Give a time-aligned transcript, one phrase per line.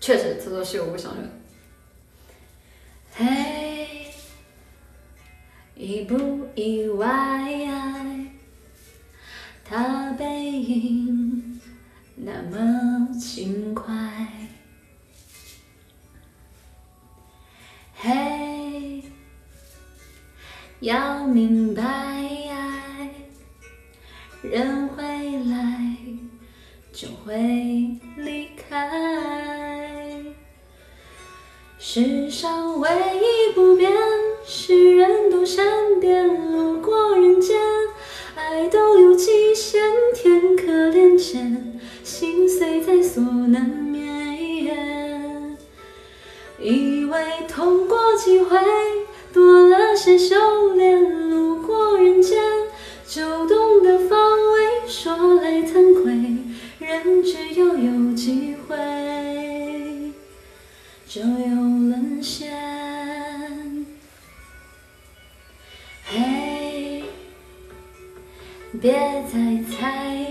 [0.00, 1.30] 确实，这都是我不想忍。
[3.12, 4.06] 嘿，
[5.74, 7.08] 意不意外？
[9.64, 11.60] 他背影
[12.16, 13.92] 那么轻快。
[17.94, 19.02] 嘿，
[20.80, 21.82] 要明白，
[24.42, 25.04] 人会
[25.44, 25.96] 来，
[26.92, 27.36] 就会
[28.16, 29.77] 离开。
[31.90, 33.90] 世上唯一不变，
[34.44, 37.58] 是人都善变，路过人间，
[38.36, 39.80] 爱都有期限，
[40.14, 45.56] 天可怜见，心碎在所难免。
[46.60, 48.58] 以为痛过几回，
[49.32, 52.38] 多了些修炼，路过人间，
[53.06, 54.18] 就懂得防
[54.52, 54.86] 卫。
[54.86, 56.12] 说来惭愧，
[56.86, 58.76] 人只要有机会，
[61.08, 62.52] 就有沦陷。
[66.04, 67.02] 嘿，
[68.78, 70.27] 别再猜，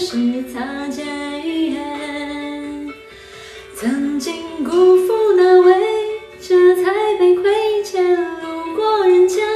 [0.00, 1.04] 是擦肩，
[3.74, 5.74] 曾经辜负那位，
[6.40, 8.16] 这才被亏欠。
[8.40, 9.46] 路过人间，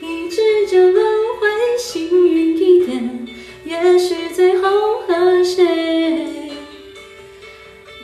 [0.00, 1.06] 一直这轮
[1.40, 3.28] 回，幸运一点，
[3.64, 4.68] 也许最后
[5.06, 6.50] 和谁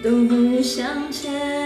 [0.01, 1.64] 都不相欠。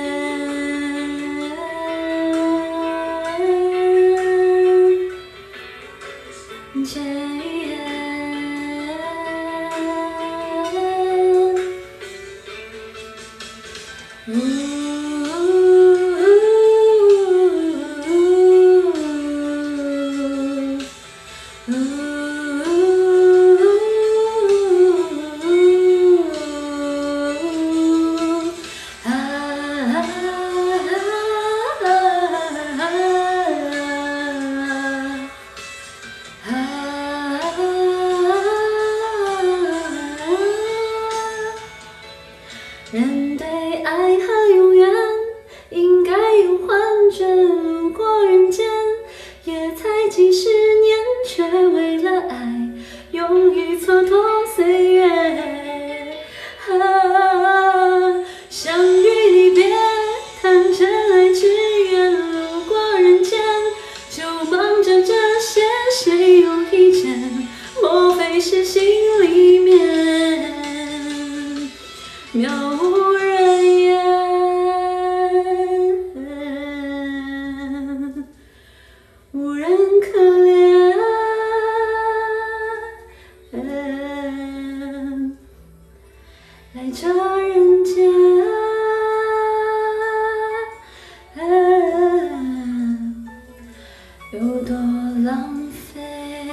[95.24, 96.47] 浪费。